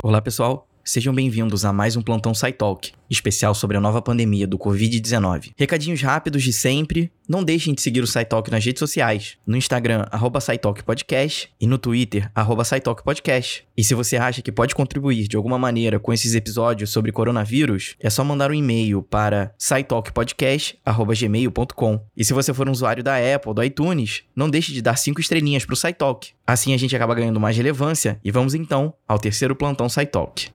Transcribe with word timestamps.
Olá, 0.00 0.22
pessoal. 0.22 0.67
Sejam 0.88 1.14
bem-vindos 1.14 1.66
a 1.66 1.70
mais 1.70 1.96
um 1.96 2.02
Plantão 2.02 2.32
SciTalk, 2.32 2.92
especial 3.10 3.54
sobre 3.54 3.76
a 3.76 3.80
nova 3.80 4.00
pandemia 4.00 4.46
do 4.46 4.58
Covid-19. 4.58 5.50
Recadinhos 5.54 6.00
rápidos 6.00 6.42
de 6.42 6.50
sempre. 6.50 7.12
Não 7.28 7.44
deixem 7.44 7.74
de 7.74 7.82
seguir 7.82 8.00
o 8.00 8.06
SciTalk 8.06 8.50
nas 8.50 8.64
redes 8.64 8.80
sociais, 8.80 9.36
no 9.46 9.54
Instagram, 9.54 10.06
arroba 10.10 10.38
Podcast, 10.86 11.50
e 11.60 11.66
no 11.66 11.76
Twitter, 11.76 12.30
arroba 12.34 12.62
Podcast. 13.04 13.66
E 13.76 13.84
se 13.84 13.94
você 13.94 14.16
acha 14.16 14.40
que 14.40 14.50
pode 14.50 14.74
contribuir 14.74 15.28
de 15.28 15.36
alguma 15.36 15.58
maneira 15.58 16.00
com 16.00 16.10
esses 16.10 16.34
episódios 16.34 16.88
sobre 16.88 17.12
coronavírus, 17.12 17.94
é 18.00 18.08
só 18.08 18.24
mandar 18.24 18.50
um 18.50 18.54
e-mail 18.54 19.02
para 19.02 19.52
scitalkpodcast.gmail.com. 19.58 22.00
E 22.16 22.24
se 22.24 22.32
você 22.32 22.54
for 22.54 22.66
um 22.66 22.72
usuário 22.72 23.04
da 23.04 23.16
Apple, 23.34 23.52
do 23.52 23.62
iTunes, 23.62 24.22
não 24.34 24.48
deixe 24.48 24.72
de 24.72 24.80
dar 24.80 24.96
cinco 24.96 25.20
estrelinhas 25.20 25.66
para 25.66 25.74
o 25.74 25.76
SciTalk. 25.76 26.30
Assim 26.46 26.72
a 26.72 26.78
gente 26.78 26.96
acaba 26.96 27.14
ganhando 27.14 27.38
mais 27.38 27.58
relevância 27.58 28.18
e 28.24 28.30
vamos 28.30 28.54
então 28.54 28.94
ao 29.06 29.18
terceiro 29.18 29.54
Plantão 29.54 29.86
SciTalk. 29.86 30.48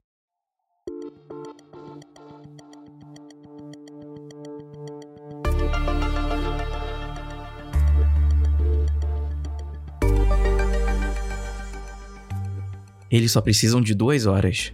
Eles 13.14 13.30
só 13.30 13.40
precisam 13.40 13.80
de 13.80 13.94
duas 13.94 14.26
horas. 14.26 14.72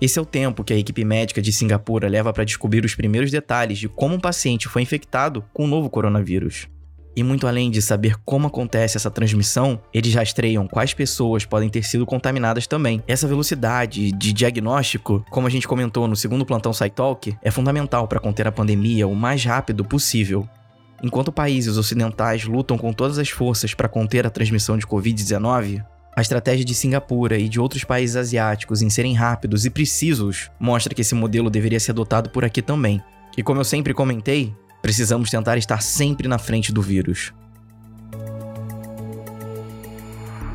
Esse 0.00 0.16
é 0.16 0.22
o 0.22 0.24
tempo 0.24 0.62
que 0.62 0.72
a 0.72 0.76
equipe 0.76 1.04
médica 1.04 1.42
de 1.42 1.52
Singapura 1.52 2.08
leva 2.08 2.32
para 2.32 2.44
descobrir 2.44 2.84
os 2.84 2.94
primeiros 2.94 3.28
detalhes 3.28 3.76
de 3.76 3.88
como 3.88 4.14
um 4.14 4.20
paciente 4.20 4.68
foi 4.68 4.82
infectado 4.82 5.44
com 5.52 5.64
o 5.64 5.66
novo 5.66 5.90
coronavírus. 5.90 6.68
E 7.16 7.24
muito 7.24 7.44
além 7.44 7.72
de 7.72 7.82
saber 7.82 8.14
como 8.24 8.46
acontece 8.46 8.96
essa 8.96 9.10
transmissão, 9.10 9.80
eles 9.92 10.14
rastreiam 10.14 10.68
quais 10.68 10.94
pessoas 10.94 11.44
podem 11.44 11.68
ter 11.68 11.82
sido 11.82 12.06
contaminadas 12.06 12.68
também. 12.68 13.02
Essa 13.08 13.26
velocidade 13.26 14.12
de 14.12 14.32
diagnóstico, 14.32 15.26
como 15.28 15.48
a 15.48 15.50
gente 15.50 15.66
comentou 15.66 16.06
no 16.06 16.14
segundo 16.14 16.46
plantão 16.46 16.72
SciTalk, 16.72 17.36
é 17.42 17.50
fundamental 17.50 18.06
para 18.06 18.20
conter 18.20 18.46
a 18.46 18.52
pandemia 18.52 19.08
o 19.08 19.16
mais 19.16 19.44
rápido 19.44 19.84
possível. 19.84 20.48
Enquanto 21.02 21.32
países 21.32 21.76
ocidentais 21.76 22.44
lutam 22.44 22.78
com 22.78 22.92
todas 22.92 23.18
as 23.18 23.28
forças 23.28 23.74
para 23.74 23.88
conter 23.88 24.24
a 24.24 24.30
transmissão 24.30 24.78
de 24.78 24.86
Covid-19, 24.86 25.84
a 26.14 26.20
estratégia 26.20 26.64
de 26.64 26.74
Singapura 26.74 27.38
e 27.38 27.48
de 27.48 27.58
outros 27.58 27.84
países 27.84 28.16
asiáticos 28.16 28.82
em 28.82 28.90
serem 28.90 29.14
rápidos 29.14 29.64
e 29.64 29.70
precisos 29.70 30.50
mostra 30.60 30.94
que 30.94 31.00
esse 31.00 31.14
modelo 31.14 31.48
deveria 31.48 31.80
ser 31.80 31.92
adotado 31.92 32.28
por 32.28 32.44
aqui 32.44 32.60
também. 32.60 33.02
E 33.36 33.42
como 33.42 33.60
eu 33.60 33.64
sempre 33.64 33.94
comentei, 33.94 34.54
precisamos 34.82 35.30
tentar 35.30 35.56
estar 35.56 35.82
sempre 35.82 36.28
na 36.28 36.38
frente 36.38 36.70
do 36.70 36.82
vírus. 36.82 37.32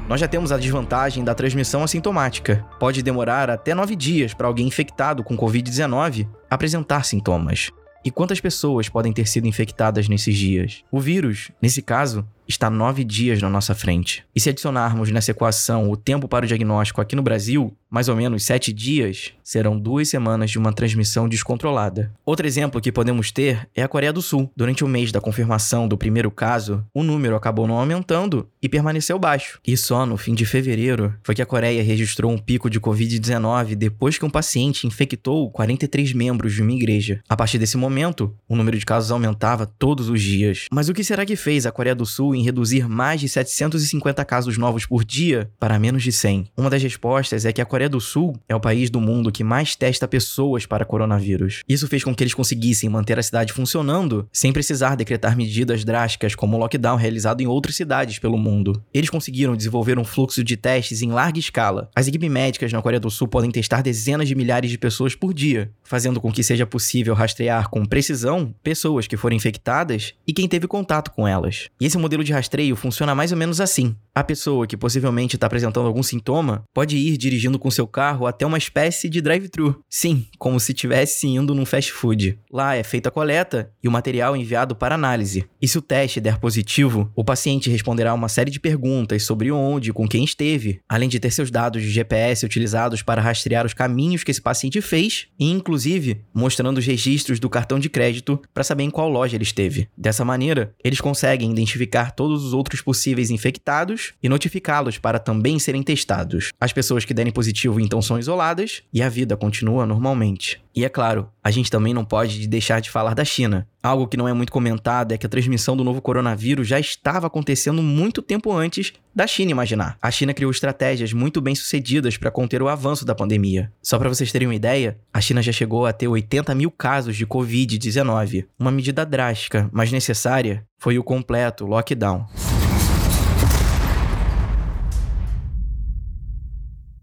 Nós 0.08 0.22
já 0.22 0.28
temos 0.28 0.52
a 0.52 0.58
desvantagem 0.58 1.24
da 1.24 1.36
transmissão 1.36 1.84
assintomática. 1.84 2.64
Pode 2.80 3.02
demorar 3.02 3.50
até 3.50 3.74
nove 3.74 3.96
dias 3.96 4.34
para 4.34 4.48
alguém 4.48 4.68
infectado 4.68 5.24
com 5.24 5.36
Covid-19 5.36 6.28
apresentar 6.50 7.04
sintomas. 7.04 7.72
E 8.06 8.12
quantas 8.12 8.40
pessoas 8.40 8.88
podem 8.88 9.12
ter 9.12 9.28
sido 9.28 9.48
infectadas 9.48 10.08
nesses 10.08 10.38
dias? 10.38 10.84
O 10.90 11.00
vírus, 11.00 11.52
nesse 11.62 11.82
caso, 11.82 12.26
está 12.48 12.70
nove 12.70 13.04
dias 13.04 13.42
na 13.42 13.50
nossa 13.50 13.76
frente. 13.76 14.24
E 14.36 14.40
se 14.40 14.50
adicionarmos 14.50 15.12
nessa 15.12 15.32
equação 15.32 15.90
o 15.90 15.98
tempo 15.98 16.28
para 16.28 16.46
o 16.46 16.48
diagnóstico 16.48 17.02
aqui 17.02 17.16
no 17.16 17.22
Brasil, 17.22 17.76
mais 17.90 18.10
ou 18.10 18.16
menos 18.16 18.44
sete 18.44 18.74
dias, 18.74 19.34
serão 19.44 19.80
duas 19.80 20.10
semanas 20.10 20.52
de 20.52 20.58
uma 20.58 20.74
transmissão 20.74 21.28
descontrolada. 21.28 22.12
Outro 22.26 22.46
exemplo 22.46 22.82
que 22.82 22.92
podemos 22.92 23.32
ter 23.32 23.68
é 23.74 23.82
a 23.82 23.88
Coreia 23.88 24.12
do 24.12 24.22
Sul. 24.22 24.52
Durante 24.56 24.84
o 24.84 24.88
mês 24.88 25.12
da 25.12 25.22
confirmação 25.22 25.88
do 25.88 25.98
primeiro 25.98 26.30
caso, 26.30 26.86
o 26.94 27.04
número 27.04 27.36
acabou 27.36 27.66
não 27.66 27.80
aumentando 27.80 28.48
e 28.62 28.68
permaneceu 28.68 29.18
baixo. 29.18 29.60
E 29.66 29.78
só 29.78 30.06
no 30.06 30.18
fim 30.18 30.34
de 30.34 30.46
fevereiro 30.46 31.14
foi 31.24 31.34
que 31.34 31.42
a 31.42 31.46
Coreia 31.46 31.82
registrou 31.82 32.32
um 32.32 32.38
pico 32.38 32.70
de 32.70 32.80
Covid-19 32.80 33.76
depois 33.76 34.18
que 34.18 34.26
um 34.26 34.30
paciente 34.30 34.86
infectou 34.86 35.50
43 35.52 36.14
membros 36.14 36.54
de 36.54 36.62
uma 36.62 36.74
igreja. 36.74 37.22
A 37.30 37.38
partir 37.38 37.58
desse 37.58 37.78
momento, 37.78 38.36
o 38.48 38.56
número 38.56 38.78
de 38.78 38.86
casos 38.86 39.12
aumentava 39.12 39.66
todos 39.66 40.10
os 40.10 40.22
dias. 40.22 40.66
Mas 40.72 40.90
o 40.90 40.94
que 40.94 41.04
será 41.04 41.26
que 41.26 41.36
fez 41.36 41.66
a 41.66 41.72
Coreia 41.72 41.96
do 41.96 42.06
Sul 42.06 42.36
em 42.38 42.44
reduzir 42.44 42.88
mais 42.88 43.20
de 43.20 43.28
750 43.28 44.24
casos 44.24 44.58
novos 44.58 44.86
por 44.86 45.04
dia 45.04 45.50
para 45.60 45.80
menos 45.80 46.04
de 46.04 46.12
100? 46.12 46.52
Uma 46.56 46.70
das 46.70 46.84
respostas 46.84 47.46
é 47.46 47.52
que 47.52 47.62
a 47.62 47.66
Coreia 47.66 47.90
do 47.90 48.00
Sul 48.00 48.36
é 48.48 48.56
o 48.56 48.60
país 48.60 48.90
do 48.90 49.02
mundo 49.02 49.32
que 49.32 49.44
mais 49.44 49.76
testa 49.76 50.08
pessoas 50.08 50.66
para 50.66 50.86
coronavírus. 50.86 51.64
Isso 51.68 51.88
fez 51.88 52.04
com 52.04 52.14
que 52.14 52.24
eles 52.24 52.34
conseguissem 52.34 52.90
manter 52.90 53.18
a 53.18 53.24
cidade 53.24 53.54
funcionando 53.54 54.28
sem 54.32 54.54
precisar 54.54 54.96
decretar 54.96 55.36
medidas 55.36 55.84
drásticas 55.84 56.36
como 56.36 56.56
o 56.56 56.60
lockdown 56.60 56.96
realizado 56.96 57.42
em 57.42 57.48
outras 57.48 57.76
cidades 57.76 58.20
pelo 58.20 58.38
mundo. 58.38 58.82
Eles 58.94 59.10
conseguiram 59.10 59.56
desenvolver 59.56 59.98
um 59.98 60.06
fluxo 60.06 60.44
de 60.44 60.56
testes 60.56 61.02
em 61.02 61.12
larga 61.12 61.40
escala. 61.40 61.90
As 61.96 62.08
equipes 62.08 62.30
médicas 62.30 62.72
na 62.72 62.82
Coreia 62.82 63.00
do 63.00 63.10
Sul 63.10 63.28
podem 63.28 63.52
testar 63.52 63.82
dezenas 63.82 64.28
de 64.28 64.36
milhares 64.36 64.70
de 64.70 64.78
pessoas 64.78 65.16
por 65.16 65.34
dia, 65.34 65.72
fazendo 65.84 66.22
com 66.22 66.32
que 66.32 66.44
seja 66.44 66.66
possível 66.66 67.14
rastrear 67.14 67.70
com 67.70 67.86
precisão 67.86 68.54
pessoas 68.64 69.08
que 69.08 69.18
foram 69.18 69.36
infectadas 69.36 70.14
e 70.26 70.34
quem 70.34 70.48
teve 70.48 70.68
contato 70.68 71.12
com 71.12 71.28
elas. 71.28 71.70
E 71.80 71.86
esse 71.86 71.98
modelo 71.98 72.24
de 72.28 72.34
rastreio 72.34 72.76
funciona 72.76 73.16
mais 73.16 73.32
ou 73.32 73.38
menos 73.38 73.60
assim. 73.60 73.96
A 74.18 74.24
pessoa 74.24 74.66
que 74.66 74.76
possivelmente 74.76 75.36
está 75.36 75.46
apresentando 75.46 75.86
algum 75.86 76.02
sintoma 76.02 76.64
pode 76.74 76.98
ir 76.98 77.18
dirigindo 77.18 77.60
com 77.60 77.70
seu 77.70 77.86
carro 77.86 78.26
até 78.26 78.48
uma 78.48 78.58
espécie 78.58 79.08
de 79.08 79.22
drive-thru. 79.22 79.80
Sim, 79.88 80.26
como 80.40 80.60
se 80.60 80.72
estivesse 80.72 81.28
indo 81.28 81.54
num 81.54 81.68
fast 81.68 81.92
food. 81.92 82.40
Lá 82.52 82.76
é 82.76 82.82
feita 82.82 83.10
a 83.10 83.12
coleta 83.12 83.72
e 83.84 83.88
o 83.88 83.92
material 83.92 84.36
é 84.36 84.40
enviado 84.40 84.76
para 84.76 84.96
análise. 84.96 85.46
E 85.62 85.68
se 85.68 85.78
o 85.78 85.84
teste 85.84 86.20
der 86.20 86.40
positivo, 86.40 87.12
o 87.16 87.24
paciente 87.24 87.70
responderá 87.70 88.12
uma 88.12 88.28
série 88.28 88.50
de 88.50 88.60
perguntas 88.60 89.22
sobre 89.22 89.52
onde 89.52 89.92
e 89.92 89.94
com 89.94 90.08
quem 90.08 90.24
esteve, 90.24 90.82
além 90.90 91.08
de 91.08 91.20
ter 91.20 91.30
seus 91.30 91.52
dados 91.52 91.84
de 91.84 91.92
GPS 91.92 92.44
utilizados 92.44 93.04
para 93.04 93.22
rastrear 93.22 93.68
os 93.68 93.74
caminhos 93.76 94.24
que 94.24 94.32
esse 94.32 94.42
paciente 94.42 94.82
fez 94.82 95.28
e, 95.40 95.52
inclusive, 95.52 96.22
mostrando 96.34 96.80
os 96.80 96.88
registros 96.88 97.40
do 97.40 97.52
cartão 97.52 97.78
de 97.78 97.88
crédito 97.88 98.42
para 98.52 98.64
saber 98.64 98.82
em 98.82 98.90
qual 98.90 99.10
loja 99.10 99.36
ele 99.36 99.44
esteve. 99.44 99.88
Dessa 99.96 100.26
maneira, 100.26 100.74
eles 100.84 101.00
conseguem 101.00 101.52
identificar 101.52 102.10
todos 102.14 102.44
os 102.44 102.52
outros 102.52 102.82
possíveis 102.82 103.30
infectados 103.30 104.07
e 104.22 104.30
notificá-los 104.30 104.98
para 104.98 105.20
também 105.20 105.60
serem 105.60 105.84
testados. 105.84 106.52
As 106.60 106.74
pessoas 106.74 107.06
que 107.06 107.14
derem 107.14 107.32
positivo 107.32 107.80
então 107.80 108.02
são 108.02 108.20
isoladas 108.20 108.84
e 108.94 109.02
a 109.02 109.10
vida 109.10 109.38
continua 109.38 109.86
normalmente. 109.86 110.62
E 110.78 110.86
é 110.86 110.90
claro, 110.90 111.28
a 111.44 111.50
gente 111.50 111.72
também 111.72 111.92
não 111.92 112.06
pode 112.06 112.46
deixar 112.48 112.80
de 112.80 112.92
falar 112.92 113.16
da 113.16 113.26
China. 113.26 113.68
Algo 113.82 114.08
que 114.08 114.16
não 114.16 114.28
é 114.28 114.34
muito 114.34 114.52
comentado 114.52 115.12
é 115.12 115.18
que 115.18 115.26
a 115.26 115.30
transmissão 115.30 115.76
do 115.76 115.84
novo 115.84 116.02
coronavírus 116.04 116.68
já 116.68 116.80
estava 116.80 117.26
acontecendo 117.26 117.82
muito 117.82 118.22
tempo 118.22 118.52
antes 118.52 118.94
da 119.16 119.26
China 119.26 119.50
imaginar. 119.50 119.98
A 120.00 120.12
China 120.12 120.36
criou 120.36 120.52
estratégias 120.52 121.14
muito 121.14 121.42
bem 121.42 121.56
sucedidas 121.56 122.16
para 122.16 122.30
conter 122.30 122.62
o 122.62 122.68
avanço 122.68 123.06
da 123.06 123.16
pandemia. 123.16 123.72
Só 123.82 123.98
para 123.98 124.10
vocês 124.10 124.32
terem 124.32 124.48
uma 124.48 124.54
ideia, 124.54 125.00
a 125.12 125.20
China 125.20 125.42
já 125.42 125.52
chegou 125.52 125.88
a 125.88 125.94
ter 125.94 126.08
80 126.08 126.54
mil 126.54 126.70
casos 126.70 127.16
de 127.16 127.26
Covid-19. 127.26 128.46
Uma 128.60 128.70
medida 128.72 129.04
drástica, 129.04 129.68
mas 129.72 129.92
necessária, 129.92 130.64
foi 130.78 131.00
o 131.00 131.04
completo 131.04 131.66
lockdown. 131.66 132.28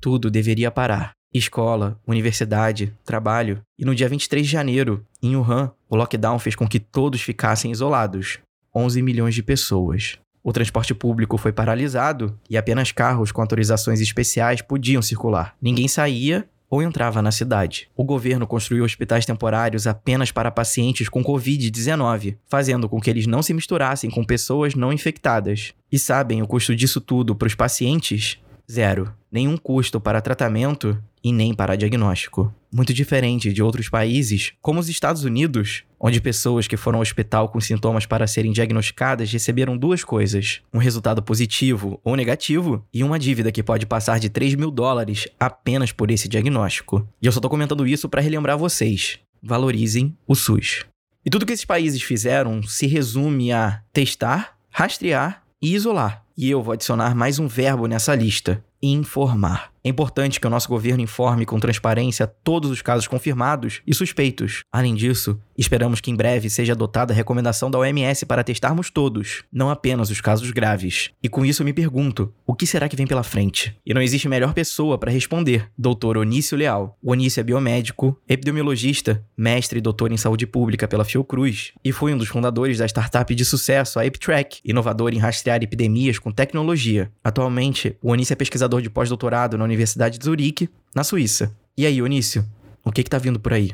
Tudo 0.04 0.30
deveria 0.30 0.70
parar. 0.70 1.12
Escola, 1.32 1.98
universidade, 2.06 2.92
trabalho. 3.06 3.62
E 3.78 3.86
no 3.86 3.94
dia 3.94 4.06
23 4.06 4.44
de 4.44 4.52
janeiro, 4.52 5.02
em 5.22 5.34
Wuhan, 5.34 5.72
o 5.88 5.96
lockdown 5.96 6.38
fez 6.38 6.54
com 6.54 6.68
que 6.68 6.78
todos 6.78 7.22
ficassem 7.22 7.72
isolados 7.72 8.38
11 8.76 9.00
milhões 9.00 9.34
de 9.34 9.42
pessoas. 9.42 10.18
O 10.42 10.52
transporte 10.52 10.94
público 10.94 11.38
foi 11.38 11.54
paralisado 11.54 12.38
e 12.50 12.58
apenas 12.58 12.92
carros 12.92 13.32
com 13.32 13.40
autorizações 13.40 13.98
especiais 13.98 14.60
podiam 14.60 15.00
circular. 15.00 15.56
Ninguém 15.58 15.88
saía 15.88 16.46
ou 16.68 16.82
entrava 16.82 17.22
na 17.22 17.32
cidade. 17.32 17.88
O 17.96 18.04
governo 18.04 18.46
construiu 18.46 18.84
hospitais 18.84 19.24
temporários 19.24 19.86
apenas 19.86 20.30
para 20.30 20.50
pacientes 20.50 21.08
com 21.08 21.24
Covid-19, 21.24 22.36
fazendo 22.46 22.90
com 22.90 23.00
que 23.00 23.08
eles 23.08 23.26
não 23.26 23.42
se 23.42 23.54
misturassem 23.54 24.10
com 24.10 24.22
pessoas 24.22 24.74
não 24.74 24.92
infectadas. 24.92 25.72
E 25.90 25.98
sabem 25.98 26.42
o 26.42 26.46
custo 26.46 26.76
disso 26.76 27.00
tudo 27.00 27.34
para 27.34 27.46
os 27.46 27.54
pacientes? 27.54 28.38
Zero. 28.70 29.12
Nenhum 29.30 29.56
custo 29.56 30.00
para 30.00 30.20
tratamento 30.20 30.96
e 31.22 31.32
nem 31.32 31.54
para 31.54 31.76
diagnóstico. 31.76 32.54
Muito 32.72 32.92
diferente 32.92 33.52
de 33.52 33.62
outros 33.62 33.88
países, 33.88 34.52
como 34.60 34.80
os 34.80 34.88
Estados 34.88 35.24
Unidos, 35.24 35.84
onde 36.00 36.20
pessoas 36.20 36.66
que 36.66 36.76
foram 36.76 36.98
ao 36.98 37.02
hospital 37.02 37.48
com 37.48 37.60
sintomas 37.60 38.06
para 38.06 38.26
serem 38.26 38.52
diagnosticadas 38.52 39.30
receberam 39.30 39.76
duas 39.76 40.02
coisas: 40.02 40.60
um 40.72 40.78
resultado 40.78 41.22
positivo 41.22 42.00
ou 42.02 42.16
negativo 42.16 42.84
e 42.92 43.04
uma 43.04 43.18
dívida 43.18 43.52
que 43.52 43.62
pode 43.62 43.86
passar 43.86 44.18
de 44.18 44.28
3 44.28 44.54
mil 44.54 44.70
dólares 44.70 45.28
apenas 45.38 45.92
por 45.92 46.10
esse 46.10 46.28
diagnóstico. 46.28 47.06
E 47.20 47.26
eu 47.26 47.32
só 47.32 47.40
tô 47.40 47.48
comentando 47.48 47.86
isso 47.86 48.08
para 48.08 48.22
relembrar 48.22 48.58
vocês: 48.58 49.18
valorizem 49.42 50.16
o 50.26 50.34
SUS. 50.34 50.84
E 51.24 51.30
tudo 51.30 51.46
que 51.46 51.52
esses 51.52 51.64
países 51.64 52.02
fizeram 52.02 52.62
se 52.62 52.86
resume 52.86 53.50
a 53.50 53.80
testar, 53.92 54.58
rastrear 54.70 55.43
e 55.64 55.74
isolar. 55.74 56.22
E 56.36 56.50
eu 56.50 56.62
vou 56.62 56.74
adicionar 56.74 57.14
mais 57.14 57.38
um 57.38 57.48
verbo 57.48 57.86
nessa 57.86 58.14
lista: 58.14 58.62
informar. 58.82 59.72
É 59.82 59.88
importante 59.88 60.38
que 60.38 60.46
o 60.46 60.50
nosso 60.50 60.68
governo 60.68 61.02
informe 61.02 61.46
com 61.46 61.58
transparência 61.58 62.26
todos 62.26 62.70
os 62.70 62.82
casos 62.82 63.08
confirmados 63.08 63.80
e 63.86 63.94
suspeitos. 63.94 64.62
Além 64.70 64.94
disso, 64.94 65.40
esperamos 65.56 66.00
que 66.00 66.10
em 66.10 66.16
breve 66.16 66.50
seja 66.50 66.72
adotada 66.72 67.12
a 67.12 67.16
recomendação 67.16 67.70
da 67.70 67.78
OMS 67.78 68.26
para 68.26 68.44
testarmos 68.44 68.90
todos, 68.90 69.44
não 69.52 69.70
apenas 69.70 70.10
os 70.10 70.20
casos 70.20 70.50
graves. 70.50 71.10
E 71.22 71.28
com 71.28 71.44
isso 71.44 71.64
me 71.64 71.72
pergunto, 71.72 72.32
o 72.46 72.54
que 72.54 72.66
será 72.66 72.88
que 72.88 72.96
vem 72.96 73.06
pela 73.06 73.22
frente? 73.22 73.76
E 73.84 73.94
não 73.94 74.02
existe 74.02 74.28
melhor 74.28 74.54
pessoa 74.54 74.98
para 74.98 75.10
responder, 75.10 75.68
doutor 75.76 76.16
Onício 76.16 76.56
Leal. 76.56 76.98
O 77.02 77.12
Onício 77.12 77.40
é 77.40 77.44
biomédico, 77.44 78.18
epidemiologista, 78.28 79.24
mestre 79.36 79.78
e 79.78 79.82
doutor 79.82 80.12
em 80.12 80.16
saúde 80.16 80.46
pública 80.46 80.88
pela 80.88 81.04
Fiocruz 81.04 81.72
e 81.84 81.92
foi 81.92 82.14
um 82.14 82.18
dos 82.18 82.28
fundadores 82.28 82.78
da 82.78 82.86
startup 82.86 83.34
de 83.34 83.44
sucesso, 83.44 83.98
a 83.98 84.06
EpiTrack, 84.06 84.60
inovador 84.64 85.12
em 85.12 85.18
rastrear 85.18 85.62
epidemias 85.62 86.18
com 86.18 86.32
tecnologia. 86.32 87.10
Atualmente, 87.22 87.96
o 88.02 88.10
Onício 88.10 88.32
é 88.32 88.36
pesquisador 88.36 88.80
de 88.82 88.90
pós-doutorado 88.90 89.58
na 89.58 89.64
Universidade 89.64 90.18
de 90.18 90.24
Zurique, 90.24 90.68
na 90.94 91.04
Suíça. 91.04 91.54
E 91.76 91.86
aí, 91.86 92.00
Onício, 92.00 92.44
o 92.84 92.92
que 92.92 93.00
está 93.00 93.18
vindo 93.18 93.40
por 93.40 93.52
aí? 93.52 93.72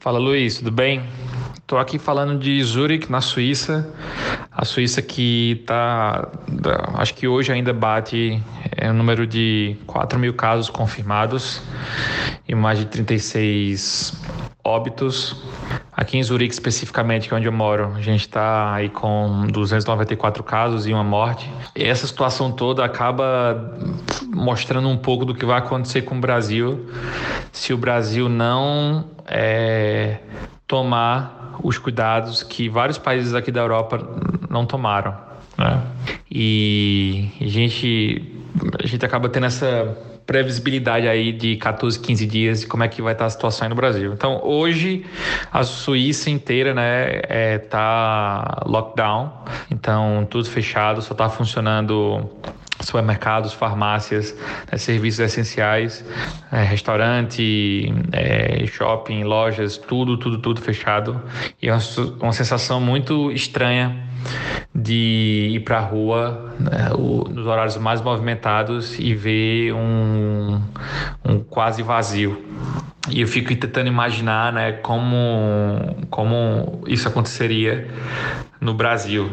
Fala 0.00 0.20
Luiz, 0.20 0.58
tudo 0.58 0.70
bem? 0.70 1.02
Estou 1.56 1.76
aqui 1.76 1.98
falando 1.98 2.38
de 2.38 2.62
Zurich, 2.62 3.10
na 3.10 3.20
Suíça. 3.20 3.92
A 4.52 4.64
Suíça 4.64 5.02
que 5.02 5.58
está, 5.60 6.28
acho 6.94 7.14
que 7.14 7.26
hoje 7.26 7.52
ainda 7.52 7.72
bate 7.72 8.40
é, 8.76 8.88
o 8.88 8.94
número 8.94 9.26
de 9.26 9.76
4 9.88 10.16
mil 10.16 10.32
casos 10.34 10.70
confirmados 10.70 11.60
e 12.46 12.54
mais 12.54 12.78
de 12.78 12.84
36 12.84 14.14
óbitos. 14.62 15.42
Aqui 16.08 16.16
em 16.16 16.22
Zurique, 16.22 16.54
especificamente, 16.54 17.28
que 17.28 17.34
é 17.34 17.36
onde 17.36 17.46
eu 17.46 17.52
moro, 17.52 17.92
a 17.94 18.00
gente 18.00 18.22
está 18.22 18.72
aí 18.72 18.88
com 18.88 19.46
294 19.52 20.42
casos 20.42 20.86
e 20.86 20.92
uma 20.94 21.04
morte. 21.04 21.52
E 21.76 21.84
essa 21.84 22.06
situação 22.06 22.50
toda 22.50 22.82
acaba 22.82 23.76
mostrando 24.24 24.88
um 24.88 24.96
pouco 24.96 25.26
do 25.26 25.34
que 25.34 25.44
vai 25.44 25.58
acontecer 25.58 26.00
com 26.00 26.16
o 26.16 26.18
Brasil 26.18 26.88
se 27.52 27.74
o 27.74 27.76
Brasil 27.76 28.26
não 28.26 29.04
é, 29.26 30.20
tomar 30.66 31.58
os 31.62 31.76
cuidados 31.76 32.42
que 32.42 32.70
vários 32.70 32.96
países 32.96 33.34
aqui 33.34 33.52
da 33.52 33.60
Europa 33.60 33.98
não 34.48 34.64
tomaram. 34.64 35.14
Né? 35.58 35.82
E 36.30 37.28
a 37.38 37.48
gente, 37.48 38.32
a 38.82 38.86
gente 38.86 39.04
acaba 39.04 39.28
tendo 39.28 39.44
essa 39.44 39.94
previsibilidade 40.28 41.08
aí 41.08 41.32
de 41.32 41.56
14, 41.56 41.98
15 41.98 42.26
dias 42.26 42.60
de 42.60 42.66
como 42.66 42.84
é 42.84 42.88
que 42.88 43.00
vai 43.00 43.14
estar 43.14 43.24
a 43.24 43.30
situação 43.30 43.64
aí 43.64 43.70
no 43.70 43.74
Brasil. 43.74 44.12
Então, 44.12 44.42
hoje 44.44 45.06
a 45.50 45.64
Suíça 45.64 46.28
inteira, 46.28 46.74
né, 46.74 47.22
é, 47.26 47.56
tá 47.56 48.62
lockdown, 48.66 49.32
então 49.70 50.28
tudo 50.30 50.46
fechado, 50.50 51.00
só 51.00 51.12
está 51.12 51.30
funcionando 51.30 52.28
supermercados, 52.80 53.52
farmácias, 53.52 54.36
né, 54.70 54.78
serviços 54.78 55.20
essenciais, 55.20 56.04
é, 56.52 56.62
restaurante, 56.62 57.92
é, 58.12 58.66
shopping, 58.66 59.24
lojas, 59.24 59.76
tudo, 59.76 60.16
tudo, 60.16 60.38
tudo 60.38 60.60
fechado. 60.60 61.20
E 61.60 61.68
é 61.68 61.72
uma, 61.72 61.82
uma 62.20 62.32
sensação 62.32 62.80
muito 62.80 63.30
estranha 63.32 64.08
de 64.74 65.50
ir 65.54 65.60
para 65.60 65.78
a 65.78 65.80
rua 65.80 66.54
né, 66.58 66.90
o, 66.94 67.28
nos 67.28 67.46
horários 67.46 67.76
mais 67.76 68.00
movimentados 68.00 68.98
e 68.98 69.14
ver 69.14 69.72
um, 69.72 70.60
um 71.24 71.40
quase 71.40 71.82
vazio. 71.82 72.44
E 73.10 73.22
eu 73.22 73.26
fico 73.26 73.54
tentando 73.56 73.88
imaginar 73.88 74.52
né, 74.52 74.72
como, 74.72 75.96
como 76.10 76.82
isso 76.86 77.08
aconteceria 77.08 77.88
no 78.60 78.74
Brasil. 78.74 79.30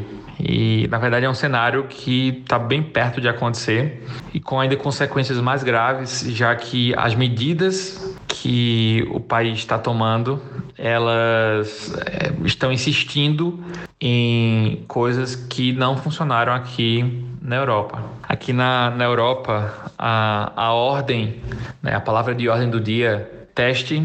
E 0.48 0.88
na 0.90 1.00
verdade 1.00 1.26
é 1.26 1.30
um 1.30 1.34
cenário 1.34 1.86
que 1.88 2.42
está 2.44 2.60
bem 2.60 2.84
perto 2.84 3.20
de 3.20 3.28
acontecer 3.28 4.06
e 4.32 4.40
com 4.40 4.60
ainda 4.60 4.76
consequências 4.76 5.40
mais 5.40 5.64
graves, 5.64 6.22
já 6.30 6.56
que 6.56 6.94
as 6.96 7.16
medidas 7.16 8.16
que 8.28 9.08
o 9.10 9.20
país 9.20 9.58
está 9.58 9.80
tomando 9.80 10.40
elas 10.78 11.94
é, 12.06 12.32
estão 12.46 12.72
insistindo 12.72 13.64
em 14.00 14.84
coisas 14.88 15.36
que 15.36 15.72
não 15.72 15.98
funcionaram 15.98 16.54
aqui 16.54 17.26
na 17.42 17.56
Europa. 17.56 18.04
Aqui 18.24 18.52
na, 18.52 18.92
na 18.92 19.06
Europa, 19.06 19.92
a, 19.98 20.52
a 20.56 20.74
ordem, 20.74 21.42
né, 21.82 21.96
a 21.96 22.02
palavra 22.02 22.36
de 22.36 22.50
ordem 22.50 22.70
do 22.70 22.80
dia, 22.80 23.48
teste 23.56 24.04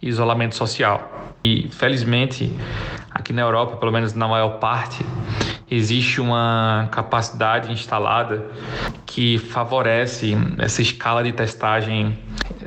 e 0.00 0.08
isolamento 0.08 0.54
social. 0.54 1.34
E 1.44 1.68
felizmente, 1.70 2.52
aqui 3.10 3.32
na 3.32 3.42
Europa, 3.42 3.76
pelo 3.76 3.92
menos 3.92 4.14
na 4.14 4.28
maior 4.28 4.58
parte, 4.58 5.04
existe 5.70 6.20
uma 6.20 6.88
capacidade 6.90 7.72
instalada 7.72 8.46
que 9.04 9.38
favorece 9.38 10.36
essa 10.58 10.82
escala 10.82 11.22
de 11.22 11.32
testagem 11.32 12.18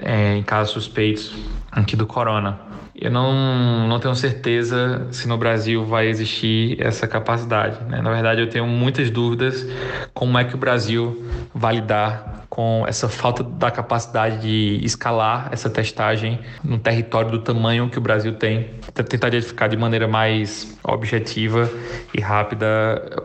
é, 0.01 0.35
em 0.35 0.43
casos 0.43 0.73
suspeitos 0.73 1.33
aqui 1.71 1.95
do 1.95 2.05
corona. 2.05 2.59
Eu 3.01 3.09
não, 3.09 3.87
não 3.87 3.97
tenho 3.97 4.13
certeza 4.13 5.07
se 5.11 5.25
no 5.25 5.37
Brasil 5.37 5.85
vai 5.85 6.07
existir 6.07 6.75
essa 6.81 7.07
capacidade. 7.07 7.81
Né? 7.85 8.01
Na 8.01 8.11
verdade, 8.11 8.41
eu 8.41 8.49
tenho 8.49 8.67
muitas 8.67 9.09
dúvidas 9.09 9.65
como 10.13 10.37
é 10.37 10.43
que 10.43 10.53
o 10.53 10.57
Brasil 10.57 11.25
vai 11.55 11.75
lidar 11.75 12.38
com 12.59 12.83
essa 12.85 13.07
falta 13.07 13.41
da 13.41 13.71
capacidade 13.71 14.41
de 14.41 14.85
escalar 14.85 15.47
essa 15.49 15.69
testagem 15.69 16.41
no 16.61 16.77
território 16.77 17.31
do 17.31 17.39
tamanho 17.39 17.89
que 17.89 17.97
o 17.97 18.01
Brasil 18.01 18.33
tem. 18.33 18.71
Tentaria 18.93 19.41
ficar 19.41 19.69
de 19.69 19.77
maneira 19.77 20.09
mais 20.09 20.77
objetiva 20.83 21.71
e 22.13 22.19
rápida 22.19 22.67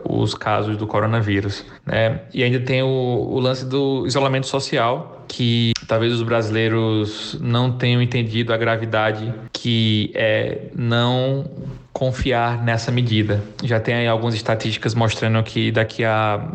os 0.05 0.33
casos 0.33 0.77
do 0.77 0.87
coronavírus. 0.87 1.65
Né? 1.85 2.21
E 2.33 2.45
ainda 2.45 2.61
tem 2.61 2.81
o, 2.81 2.87
o 2.87 3.37
lance 3.37 3.65
do 3.65 4.07
isolamento 4.07 4.47
social, 4.47 5.25
que 5.27 5.73
talvez 5.85 6.13
os 6.13 6.23
brasileiros 6.23 7.37
não 7.41 7.73
tenham 7.73 8.01
entendido 8.01 8.53
a 8.53 8.57
gravidade 8.57 9.33
que 9.51 10.13
é 10.15 10.69
não 10.73 11.43
confiar 11.95 12.61
nessa 12.61 12.91
medida. 12.91 13.41
Já 13.63 13.79
tem 13.79 14.05
algumas 14.05 14.35
estatísticas 14.35 14.93
mostrando 14.93 15.41
que 15.43 15.71
daqui 15.71 16.03
a 16.03 16.45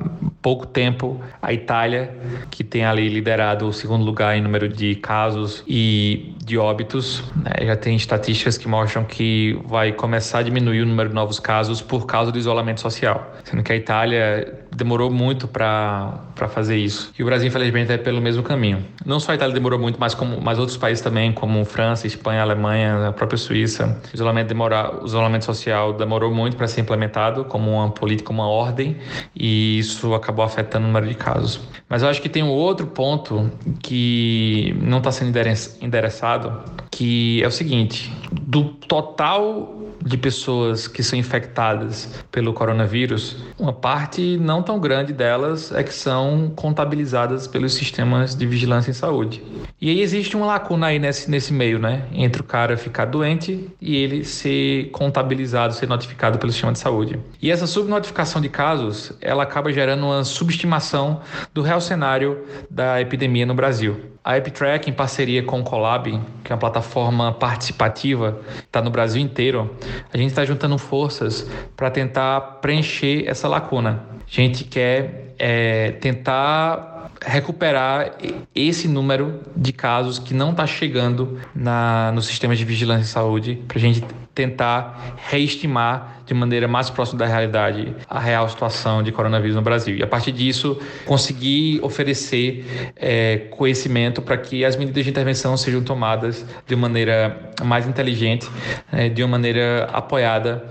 pouco 0.42 0.66
tempo 0.66 1.18
a 1.40 1.50
Itália, 1.50 2.14
que 2.50 2.62
tem 2.62 2.84
ali 2.84 3.08
liderado 3.08 3.66
o 3.66 3.72
segundo 3.72 4.04
lugar 4.04 4.36
em 4.36 4.42
número 4.42 4.68
de 4.68 4.96
casos 4.96 5.64
e 5.66 6.34
de 6.44 6.58
óbitos, 6.58 7.24
né, 7.36 7.66
já 7.66 7.76
tem 7.76 7.96
estatísticas 7.96 8.58
que 8.58 8.68
mostram 8.68 9.02
que 9.04 9.58
vai 9.64 9.92
começar 9.92 10.40
a 10.40 10.42
diminuir 10.42 10.82
o 10.82 10.86
número 10.86 11.08
de 11.08 11.14
novos 11.14 11.40
casos 11.40 11.80
por 11.80 12.04
causa 12.04 12.30
do 12.30 12.38
isolamento 12.38 12.80
social, 12.80 13.34
sendo 13.44 13.62
que 13.62 13.72
a 13.72 13.76
Itália 13.76 14.60
demorou 14.74 15.10
muito 15.10 15.46
para 15.48 16.48
fazer 16.48 16.76
isso. 16.76 17.12
E 17.18 17.22
o 17.22 17.26
Brasil, 17.26 17.48
infelizmente, 17.48 17.92
é 17.92 17.98
pelo 17.98 18.20
mesmo 18.20 18.42
caminho. 18.42 18.84
Não 19.04 19.20
só 19.20 19.32
a 19.32 19.34
Itália 19.34 19.54
demorou 19.54 19.78
muito, 19.78 19.98
mas 19.98 20.14
como 20.14 20.40
mas 20.40 20.58
outros 20.58 20.76
países 20.76 21.02
também, 21.02 21.32
como 21.32 21.64
França, 21.64 22.06
Espanha, 22.06 22.42
Alemanha, 22.42 23.08
a 23.08 23.12
própria 23.12 23.36
Suíça. 23.36 24.00
O 24.12 24.14
isolamento, 24.14 24.48
demora, 24.48 25.02
o 25.02 25.06
isolamento 25.06 25.29
social 25.44 25.92
demorou 25.92 26.32
muito 26.34 26.56
para 26.56 26.66
ser 26.66 26.80
implementado 26.80 27.44
como 27.44 27.70
uma 27.72 27.90
política, 27.90 28.32
uma 28.32 28.48
ordem, 28.48 28.96
e 29.34 29.78
isso 29.78 30.14
acabou 30.14 30.44
afetando 30.44 30.84
o 30.84 30.88
número 30.88 31.06
de 31.06 31.14
casos. 31.14 31.60
Mas 31.88 32.02
eu 32.02 32.08
acho 32.08 32.20
que 32.20 32.28
tem 32.28 32.42
um 32.42 32.50
outro 32.50 32.86
ponto 32.86 33.50
que 33.82 34.76
não 34.80 34.98
está 34.98 35.12
sendo 35.12 35.36
endereçado, 35.80 36.60
que 36.90 37.42
é 37.42 37.46
o 37.46 37.50
seguinte: 37.50 38.12
do 38.30 38.64
total 38.64 39.76
de 40.02 40.16
pessoas 40.16 40.88
que 40.88 41.02
são 41.02 41.18
infectadas 41.18 42.08
pelo 42.30 42.52
coronavírus, 42.52 43.36
uma 43.58 43.72
parte 43.72 44.38
não 44.38 44.62
tão 44.62 44.78
grande 44.78 45.12
delas 45.12 45.72
é 45.72 45.82
que 45.82 45.92
são 45.92 46.50
contabilizadas 46.56 47.46
pelos 47.46 47.74
sistemas 47.74 48.34
de 48.34 48.46
vigilância 48.46 48.90
em 48.90 48.94
saúde. 48.94 49.42
E 49.80 49.90
aí 49.90 50.00
existe 50.00 50.36
uma 50.36 50.46
lacuna 50.46 50.86
aí 50.86 50.98
nesse, 50.98 51.30
nesse 51.30 51.52
meio, 51.52 51.78
né? 51.78 52.04
Entre 52.12 52.40
o 52.40 52.44
cara 52.44 52.76
ficar 52.76 53.04
doente 53.04 53.68
e 53.80 53.96
ele 53.96 54.24
ser 54.24 54.90
contabilizado, 54.90 55.74
ser 55.74 55.88
notificado 55.88 56.38
pelo 56.38 56.50
sistema 56.52 56.72
de 56.72 56.78
saúde. 56.78 57.18
E 57.40 57.50
essa 57.50 57.66
subnotificação 57.66 58.40
de 58.40 58.48
casos, 58.48 59.12
ela 59.20 59.42
acaba 59.42 59.72
gerando 59.72 60.06
uma 60.06 60.24
subestimação 60.24 61.20
do 61.52 61.62
real 61.62 61.80
cenário 61.80 62.44
da 62.70 63.00
epidemia 63.00 63.44
no 63.44 63.54
Brasil. 63.54 64.00
A 64.22 64.36
EpiTrack, 64.36 64.88
em 64.90 64.92
parceria 64.92 65.42
com 65.42 65.60
o 65.60 65.64
Colab, 65.64 66.20
que 66.44 66.52
é 66.52 66.54
uma 66.54 66.60
plataforma 66.60 67.32
participativa, 67.32 68.38
está 68.58 68.82
no 68.82 68.90
Brasil 68.90 69.20
inteiro, 69.20 69.74
a 70.12 70.16
gente 70.16 70.28
está 70.28 70.44
juntando 70.44 70.76
forças 70.76 71.48
para 71.74 71.90
tentar 71.90 72.40
preencher 72.60 73.26
essa 73.26 73.48
lacuna. 73.48 74.04
A 74.18 74.30
gente 74.30 74.64
quer 74.64 75.34
é, 75.38 75.92
tentar 75.92 77.10
recuperar 77.24 78.16
esse 78.54 78.88
número 78.88 79.40
de 79.56 79.72
casos 79.72 80.18
que 80.18 80.34
não 80.34 80.50
está 80.50 80.66
chegando 80.66 81.38
na, 81.54 82.12
nos 82.12 82.26
sistemas 82.26 82.58
de 82.58 82.64
vigilância 82.64 83.02
em 83.02 83.06
saúde, 83.06 83.62
para 83.66 83.78
a 83.78 83.80
gente 83.80 84.04
tentar 84.34 85.16
reestimar 85.28 86.22
de 86.24 86.34
maneira 86.34 86.68
mais 86.68 86.88
próxima 86.88 87.18
da 87.18 87.26
realidade 87.26 87.94
a 88.08 88.20
real 88.20 88.48
situação 88.48 89.02
de 89.02 89.10
coronavírus 89.10 89.56
no 89.56 89.62
Brasil. 89.62 89.96
E 89.96 90.02
a 90.02 90.06
partir 90.06 90.32
disso, 90.32 90.78
conseguir 91.04 91.80
oferecer 91.82 92.92
é, 92.94 93.48
conhecimento 93.50 94.22
para 94.22 94.36
que 94.38 94.64
as 94.64 94.76
medidas 94.76 95.04
de 95.04 95.10
intervenção 95.10 95.56
sejam 95.56 95.82
tomadas 95.82 96.46
de 96.66 96.76
maneira 96.76 97.52
mais 97.64 97.86
inteligente, 97.88 98.48
é, 98.92 99.08
de 99.08 99.22
uma 99.22 99.30
maneira 99.32 99.88
apoiada 99.92 100.64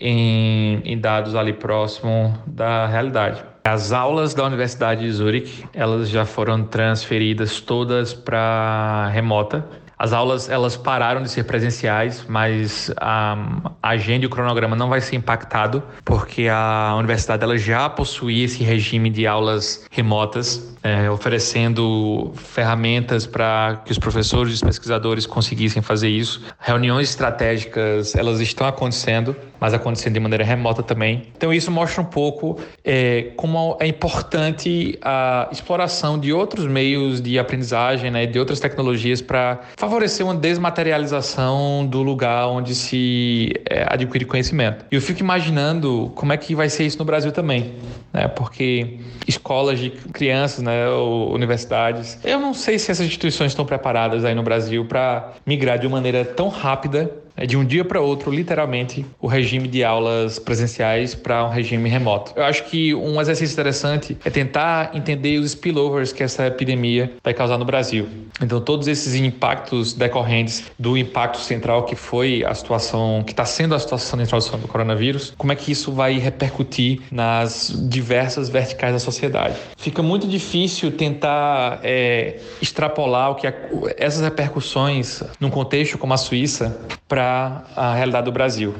em, 0.00 0.80
em 0.84 0.98
dados 0.98 1.34
ali 1.34 1.52
próximo 1.52 2.36
da 2.46 2.86
realidade. 2.86 3.44
As 3.66 3.92
aulas 3.92 4.34
da 4.34 4.44
Universidade 4.44 5.06
de 5.06 5.10
Zurich, 5.10 5.64
elas 5.72 6.10
já 6.10 6.26
foram 6.26 6.64
transferidas 6.64 7.62
todas 7.62 8.12
para 8.12 9.08
remota. 9.10 9.66
As 10.04 10.12
aulas 10.12 10.50
elas 10.50 10.76
pararam 10.76 11.22
de 11.22 11.30
ser 11.30 11.44
presenciais, 11.44 12.26
mas 12.28 12.92
a, 13.00 13.38
agenda 13.82 14.24
e 14.24 14.26
o 14.26 14.28
cronograma 14.28 14.76
não 14.76 14.90
vai 14.90 15.00
ser 15.00 15.16
impactado, 15.16 15.82
porque 16.04 16.46
a 16.46 16.94
universidade 16.98 17.42
ela 17.42 17.56
já 17.56 17.88
possuía 17.88 18.44
esse 18.44 18.62
regime 18.62 19.08
de 19.08 19.26
aulas 19.26 19.86
remotas, 19.90 20.76
é, 20.82 21.08
oferecendo 21.10 22.34
ferramentas 22.36 23.26
para 23.26 23.80
que 23.82 23.92
os 23.92 23.98
professores 23.98 24.52
e 24.52 24.54
os 24.56 24.60
pesquisadores 24.60 25.24
conseguissem 25.24 25.80
fazer 25.80 26.10
isso. 26.10 26.42
Reuniões 26.60 27.08
estratégicas 27.08 28.14
elas 28.14 28.40
estão 28.40 28.66
acontecendo, 28.66 29.34
mas 29.64 29.72
acontecendo 29.72 30.12
de 30.12 30.20
maneira 30.20 30.44
remota 30.44 30.82
também. 30.82 31.22
Então 31.34 31.50
isso 31.50 31.70
mostra 31.70 32.02
um 32.02 32.04
pouco 32.04 32.60
é, 32.84 33.32
como 33.34 33.78
é 33.80 33.86
importante 33.86 34.98
a 35.00 35.48
exploração 35.50 36.18
de 36.18 36.34
outros 36.34 36.66
meios 36.66 37.18
de 37.18 37.38
aprendizagem, 37.38 38.10
né, 38.10 38.26
de 38.26 38.38
outras 38.38 38.60
tecnologias 38.60 39.22
para 39.22 39.60
favorecer 39.74 40.26
uma 40.26 40.34
desmaterialização 40.34 41.86
do 41.86 42.02
lugar 42.02 42.46
onde 42.48 42.74
se 42.74 43.54
é, 43.64 43.86
adquire 43.88 44.26
conhecimento. 44.26 44.84
E 44.92 44.96
eu 44.96 45.00
fico 45.00 45.20
imaginando 45.20 46.12
como 46.14 46.34
é 46.34 46.36
que 46.36 46.54
vai 46.54 46.68
ser 46.68 46.84
isso 46.84 46.98
no 46.98 47.04
Brasil 47.06 47.32
também, 47.32 47.72
né? 48.12 48.28
Porque 48.28 48.98
escolas 49.26 49.78
de 49.78 49.88
crianças, 49.88 50.62
né, 50.62 50.90
ou 50.90 51.32
universidades, 51.32 52.18
eu 52.22 52.38
não 52.38 52.52
sei 52.52 52.78
se 52.78 52.90
essas 52.90 53.06
instituições 53.06 53.52
estão 53.52 53.64
preparadas 53.64 54.26
aí 54.26 54.34
no 54.34 54.42
Brasil 54.42 54.84
para 54.84 55.32
migrar 55.46 55.78
de 55.78 55.86
uma 55.86 55.96
maneira 55.96 56.22
tão 56.22 56.48
rápida 56.48 57.23
de 57.46 57.56
um 57.56 57.64
dia 57.64 57.84
para 57.84 58.00
outro, 58.00 58.30
literalmente, 58.30 59.04
o 59.20 59.26
regime 59.26 59.66
de 59.66 59.82
aulas 59.82 60.38
presenciais 60.38 61.14
para 61.14 61.44
um 61.44 61.50
regime 61.50 61.88
remoto. 61.88 62.32
Eu 62.36 62.44
acho 62.44 62.64
que 62.64 62.94
um 62.94 63.20
exercício 63.20 63.52
interessante 63.52 64.16
é 64.24 64.30
tentar 64.30 64.90
entender 64.94 65.38
os 65.38 65.46
spillovers 65.50 66.12
que 66.12 66.22
essa 66.22 66.46
epidemia 66.46 67.12
vai 67.22 67.34
causar 67.34 67.58
no 67.58 67.64
Brasil. 67.64 68.06
Então, 68.40 68.60
todos 68.60 68.86
esses 68.88 69.14
impactos 69.14 69.92
decorrentes 69.92 70.64
do 70.78 70.96
impacto 70.96 71.38
central 71.38 71.84
que 71.84 71.96
foi 71.96 72.44
a 72.44 72.54
situação, 72.54 73.22
que 73.24 73.32
está 73.32 73.44
sendo 73.44 73.74
a 73.74 73.78
situação 73.78 74.16
de 74.16 74.24
introdução 74.24 74.58
do 74.58 74.68
coronavírus, 74.68 75.32
como 75.36 75.52
é 75.52 75.56
que 75.56 75.72
isso 75.72 75.92
vai 75.92 76.18
repercutir 76.18 77.00
nas 77.10 77.72
diversas 77.88 78.48
verticais 78.48 78.92
da 78.92 78.98
sociedade. 78.98 79.56
Fica 79.76 80.02
muito 80.02 80.26
difícil 80.26 80.92
tentar 80.92 81.80
é, 81.82 82.38
extrapolar 82.60 83.32
o 83.32 83.34
que 83.34 83.46
a, 83.46 83.54
essas 83.96 84.22
repercussões 84.22 85.22
num 85.40 85.50
contexto 85.50 85.98
como 85.98 86.12
a 86.14 86.16
Suíça 86.16 86.78
para 87.08 87.23
para 87.24 87.64
a 87.74 87.94
realidade 87.94 88.26
do 88.26 88.32
Brasil. 88.32 88.74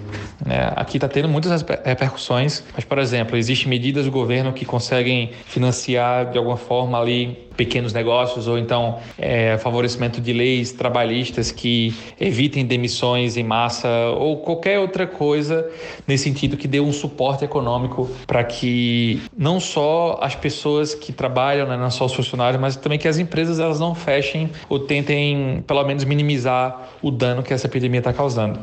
É, 0.47 0.73
aqui 0.77 0.99
está 0.99 1.09
tendo 1.09 1.29
muitas 1.29 1.65
repercussões, 1.85 2.63
mas, 2.75 2.85
por 2.85 2.99
exemplo, 2.99 3.37
existem 3.37 3.69
medidas 3.69 4.05
do 4.05 4.11
governo 4.11 4.53
que 4.53 4.67
conseguem 4.67 5.31
financiar 5.47 6.31
de 6.31 6.37
alguma 6.37 6.59
forma 6.59 7.01
ali 7.01 7.49
pequenos 7.57 7.93
negócios 7.93 8.47
ou 8.47 8.59
então 8.59 8.99
é, 9.19 9.57
favorecimento 9.59 10.21
de 10.21 10.33
leis 10.33 10.73
trabalhistas 10.73 11.51
que 11.51 11.95
evitem 12.21 12.65
demissões 12.65 13.37
em 13.37 13.45
massa 13.45 13.89
ou 14.17 14.39
qualquer 14.39 14.79
outra 14.79 15.07
coisa 15.07 15.69
nesse 16.07 16.25
sentido 16.25 16.57
que 16.57 16.67
dê 16.67 16.81
um 16.81 16.93
suporte 16.93 17.45
econômico 17.45 18.11
para 18.27 18.43
que 18.45 19.23
não 19.37 19.61
só 19.61 20.19
as 20.21 20.35
pessoas 20.35 20.95
que 20.95 21.13
trabalham, 21.13 21.67
né, 21.67 21.77
não 21.77 21.91
só 21.91 22.07
os 22.07 22.15
funcionários, 22.15 22.61
mas 22.61 22.77
também 22.77 22.99
que 22.99 23.09
as 23.09 23.19
empresas 23.19 23.59
elas 23.59 23.79
não 23.79 23.95
fechem 23.95 24.51
ou 24.69 24.79
tentem 24.79 25.63
pelo 25.67 25.85
menos 25.85 26.05
minimizar 26.05 26.91
o 27.03 27.11
dano 27.11 27.43
que 27.43 27.53
essa 27.53 27.67
epidemia 27.67 28.01
está 28.01 28.13
causando. 28.13 28.59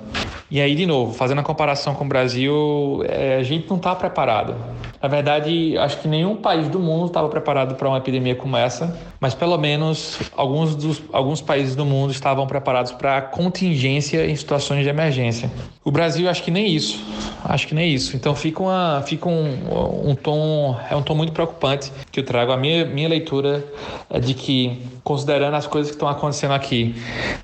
E 0.51 0.59
aí, 0.59 0.75
de 0.75 0.85
novo, 0.85 1.13
fazendo 1.13 1.39
a 1.39 1.43
comparação 1.43 1.95
com 1.95 2.03
o 2.03 2.07
Brasil, 2.07 3.01
é, 3.07 3.37
a 3.37 3.43
gente 3.43 3.69
não 3.69 3.77
está 3.77 3.95
preparado. 3.95 4.53
Na 5.01 5.07
verdade, 5.07 5.77
acho 5.77 6.01
que 6.01 6.09
nenhum 6.09 6.35
país 6.35 6.67
do 6.67 6.77
mundo 6.77 7.05
estava 7.05 7.29
preparado 7.29 7.75
para 7.75 7.87
uma 7.87 7.97
epidemia 7.97 8.35
como 8.35 8.57
essa, 8.57 8.99
mas 9.21 9.35
pelo 9.35 9.55
menos 9.55 10.17
alguns, 10.35 10.75
dos, 10.75 11.03
alguns 11.13 11.41
países 11.41 11.75
do 11.75 11.85
mundo 11.85 12.11
estavam 12.11 12.47
preparados 12.47 12.91
para 12.91 13.21
contingência 13.21 14.25
em 14.25 14.35
situações 14.35 14.83
de 14.83 14.89
emergência. 14.89 15.51
O 15.85 15.91
Brasil, 15.91 16.27
acho 16.27 16.41
que 16.41 16.49
nem 16.49 16.67
isso. 16.67 16.99
Acho 17.43 17.67
que 17.67 17.75
nem 17.75 17.93
isso. 17.93 18.15
Então 18.15 18.35
fica, 18.35 18.63
uma, 18.63 19.03
fica 19.05 19.29
um, 19.29 20.09
um 20.09 20.15
tom, 20.15 20.75
é 20.89 20.95
um 20.95 21.03
tom 21.03 21.13
muito 21.13 21.31
preocupante 21.31 21.91
que 22.11 22.19
eu 22.19 22.25
trago. 22.25 22.51
A 22.51 22.57
minha, 22.57 22.83
minha 22.83 23.07
leitura 23.07 23.63
é 24.09 24.19
de 24.19 24.33
que, 24.33 24.81
considerando 25.03 25.55
as 25.55 25.67
coisas 25.67 25.91
que 25.91 25.95
estão 25.95 26.09
acontecendo 26.09 26.55
aqui, 26.55 26.95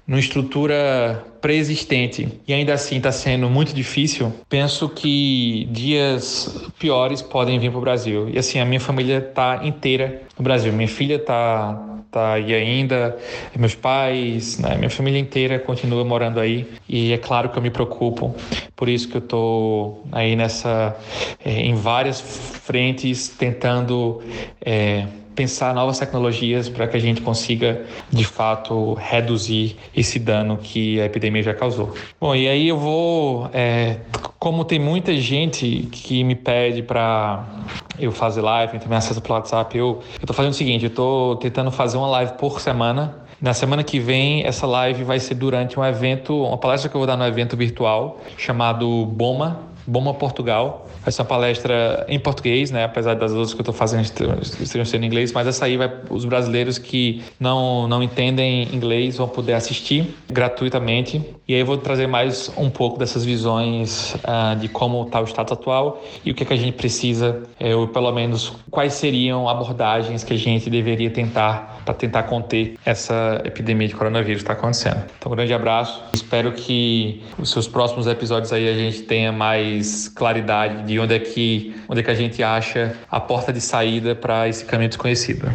numa 0.08 0.20
estrutura 0.20 1.24
pré-existente 1.40 2.28
e 2.48 2.54
ainda 2.54 2.74
assim 2.74 2.98
está 2.98 3.12
sendo 3.12 3.48
muito 3.50 3.72
difícil, 3.72 4.34
penso 4.50 4.90
que 4.90 5.68
dias 5.72 6.68
piores 6.80 7.22
podem 7.22 7.60
vir 7.60 7.70
para 7.70 7.78
o 7.78 7.82
Brasil. 7.82 8.30
E 8.30 8.40
assim, 8.40 8.60
a 8.60 8.66
minha 8.66 8.80
família 8.80 9.20
está 9.20 9.62
inteira 9.64 10.27
no 10.38 10.44
Brasil. 10.44 10.72
Minha 10.74 10.88
filha 10.88 11.16
está 11.16 11.98
tá 12.12 12.34
aí 12.34 12.54
ainda, 12.54 13.18
meus 13.56 13.76
pais, 13.76 14.58
né, 14.60 14.76
minha 14.78 14.90
família 14.90 15.20
inteira 15.20 15.60
continua 15.60 16.04
morando 16.04 16.40
aí 16.40 16.66
e 16.88 17.12
é 17.12 17.18
claro 17.18 17.50
que 17.50 17.58
eu 17.58 17.62
me 17.62 17.70
preocupo. 17.70 18.36
Por 18.76 18.88
isso 18.88 19.08
que 19.10 19.18
eu 19.18 19.20
estou 19.20 20.06
aí 20.12 20.36
nessa, 20.36 20.96
é, 21.44 21.62
em 21.62 21.76
várias 21.76 22.22
frentes 22.22 23.30
tentando 23.30 24.22
é, 24.62 25.06
pensar 25.38 25.72
novas 25.72 26.00
tecnologias 26.00 26.68
para 26.68 26.88
que 26.88 26.98
a 26.98 27.00
gente 27.00 27.22
consiga, 27.22 27.86
de 28.10 28.26
fato, 28.26 28.96
reduzir 28.96 29.78
esse 29.96 30.18
dano 30.18 30.58
que 30.58 31.00
a 31.00 31.06
epidemia 31.06 31.44
já 31.44 31.54
causou. 31.54 31.94
Bom, 32.20 32.36
e 32.36 32.48
aí 32.48 32.68
eu 32.68 32.78
vou, 32.78 33.48
é, 33.54 33.98
como 34.40 34.66
tem 34.66 34.80
muita 34.80 35.16
gente 35.16 35.88
que 35.92 36.24
me 36.24 36.34
pede 36.34 36.82
para 36.82 37.46
eu 38.00 38.12
fazer 38.12 38.42
live, 38.42 38.80
também 38.80 38.98
acesso 38.98 39.22
pelo 39.22 39.36
WhatsApp, 39.36 39.78
eu 39.78 40.02
estou 40.20 40.36
fazendo 40.36 40.54
o 40.54 40.56
seguinte, 40.56 40.86
eu 40.86 40.90
estou 40.90 41.36
tentando 41.36 41.70
fazer 41.70 41.98
uma 41.98 42.08
live 42.08 42.34
por 42.34 42.60
semana 42.60 43.28
na 43.40 43.54
semana 43.54 43.84
que 43.84 44.00
vem, 44.00 44.44
essa 44.48 44.66
live 44.66 45.04
vai 45.04 45.20
ser 45.20 45.36
durante 45.36 45.80
um 45.80 45.86
evento, 45.86 46.36
uma 46.44 46.58
palestra 46.58 46.90
que 46.90 46.96
eu 46.96 47.00
vou 47.00 47.06
dar 47.06 47.16
no 47.16 47.24
evento 47.24 47.56
virtual 47.56 48.20
chamado 48.36 49.06
BOMA, 49.06 49.60
BOMA 49.88 50.14
Portugal. 50.14 50.88
Vai 51.02 51.12
ser 51.12 51.22
uma 51.22 51.28
palestra 51.28 52.06
em 52.10 52.20
português, 52.20 52.70
né? 52.70 52.84
Apesar 52.84 53.16
das 53.16 53.32
outras 53.32 53.54
que 53.54 53.60
eu 53.60 53.64
estou 53.64 53.74
fazendo 53.74 54.04
estejam 54.04 54.86
sendo 54.86 55.04
em 55.04 55.08
inglês, 55.08 55.32
mas 55.32 55.48
essa 55.48 55.66
aí 55.66 55.78
vai 55.78 55.90
os 56.10 56.26
brasileiros 56.26 56.78
que 56.78 57.24
não, 57.40 57.88
não 57.88 58.04
entendem 58.04 58.64
inglês 58.76 59.18
vão 59.18 59.28
poder 59.28 59.54
assistir 59.54 60.14
gratuitamente. 60.30 61.22
E 61.48 61.54
aí 61.54 61.62
eu 61.62 61.66
vou 61.66 61.78
trazer 61.78 62.08
mais 62.08 62.52
um 62.58 62.70
pouco 62.70 63.00
dessas 63.00 63.24
visões 63.24 64.16
uh, 64.16 64.54
de 64.60 64.68
como 64.68 65.04
está 65.04 65.22
o 65.22 65.24
status 65.24 65.54
atual 65.54 66.04
e 66.26 66.30
o 66.30 66.36
que, 66.36 66.44
é 66.44 66.46
que 66.46 66.54
a 66.54 66.58
gente 66.58 66.76
precisa, 66.76 67.44
é, 67.58 67.74
ou 67.74 67.88
pelo 67.88 68.12
menos 68.12 68.54
quais 68.70 68.96
seriam 68.96 69.48
abordagens 69.48 70.26
que 70.26 70.34
a 70.34 70.38
gente 70.38 70.70
deveria 70.70 71.10
tentar 71.10 71.80
para 71.86 71.94
tentar 71.94 72.24
conter 72.24 72.78
essa 72.86 73.42
epidemia 73.46 73.88
de 73.88 73.96
coronavírus 73.96 74.44
que 74.44 74.52
está 74.52 74.60
acontecendo. 74.60 75.06
Então, 75.18 75.32
um 75.32 75.36
grande 75.36 75.54
abraço. 75.54 76.04
Espero 76.14 76.52
que 76.52 77.24
os 77.40 77.50
seus 77.50 77.66
próximos 77.66 78.08
episódios 78.08 78.52
aí 78.52 78.68
a 78.68 78.74
gente 78.74 79.04
tenha 79.04 79.32
mais 79.32 80.10
claridade 80.10 80.84
de 80.84 81.00
onde 81.00 81.16
é 81.16 81.20
que, 81.20 81.74
onde 81.88 82.02
é 82.02 82.04
que 82.04 82.12
a 82.12 82.16
gente 82.16 82.44
acha 82.44 82.94
a 83.10 83.22
porta 83.22 83.54
de 83.54 83.62
saída 83.62 84.14
para 84.14 84.50
esse 84.50 84.66
caminho 84.66 84.90
desconhecido. 84.90 85.50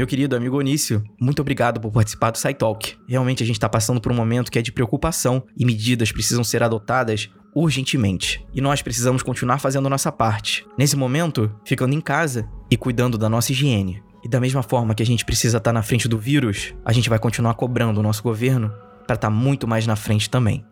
Meu 0.00 0.06
querido 0.06 0.34
amigo 0.34 0.56
Onício, 0.56 1.04
muito 1.20 1.42
obrigado 1.42 1.78
por 1.78 1.92
participar 1.92 2.30
do 2.30 2.38
SciTalk. 2.38 2.96
Realmente 3.06 3.42
a 3.42 3.46
gente 3.46 3.56
está 3.56 3.68
passando 3.68 4.00
por 4.00 4.10
um 4.10 4.14
momento 4.14 4.50
que 4.50 4.58
é 4.58 4.62
de 4.62 4.72
preocupação 4.72 5.42
e 5.54 5.62
medidas 5.62 6.10
precisam 6.10 6.42
ser 6.42 6.62
adotadas 6.62 7.28
urgentemente. 7.54 8.42
E 8.54 8.62
nós 8.62 8.80
precisamos 8.80 9.22
continuar 9.22 9.58
fazendo 9.58 9.90
nossa 9.90 10.10
parte. 10.10 10.66
Nesse 10.78 10.96
momento, 10.96 11.54
ficando 11.66 11.94
em 11.94 12.00
casa 12.00 12.48
e 12.70 12.78
cuidando 12.78 13.18
da 13.18 13.28
nossa 13.28 13.52
higiene. 13.52 14.02
E 14.24 14.28
da 14.28 14.40
mesma 14.40 14.62
forma 14.62 14.94
que 14.94 15.02
a 15.02 15.06
gente 15.06 15.22
precisa 15.22 15.58
estar 15.58 15.68
tá 15.68 15.74
na 15.74 15.82
frente 15.82 16.08
do 16.08 16.16
vírus, 16.16 16.74
a 16.82 16.94
gente 16.94 17.10
vai 17.10 17.18
continuar 17.18 17.52
cobrando 17.52 18.00
o 18.00 18.02
nosso 18.02 18.22
governo 18.22 18.70
para 19.06 19.16
estar 19.16 19.28
tá 19.28 19.30
muito 19.30 19.68
mais 19.68 19.86
na 19.86 19.96
frente 19.96 20.30
também. 20.30 20.64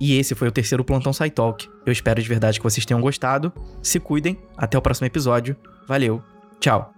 E 0.00 0.16
esse 0.16 0.34
foi 0.34 0.48
o 0.48 0.52
terceiro 0.52 0.82
Plantão 0.82 1.12
SciTalk. 1.12 1.68
Eu 1.84 1.92
espero 1.92 2.22
de 2.22 2.26
verdade 2.26 2.58
que 2.58 2.64
vocês 2.64 2.86
tenham 2.86 3.02
gostado. 3.02 3.52
Se 3.82 4.00
cuidem. 4.00 4.38
Até 4.56 4.78
o 4.78 4.80
próximo 4.80 5.06
episódio. 5.06 5.54
Valeu. 5.86 6.22
Tchau. 6.58 6.93